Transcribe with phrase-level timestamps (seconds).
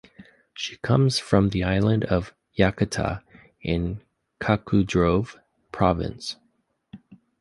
[0.55, 3.21] She comes from the island of Yacata
[3.61, 4.01] in
[4.39, 5.35] Cakaudrove
[5.71, 6.37] Province.